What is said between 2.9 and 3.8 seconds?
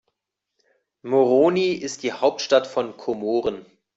Komoren.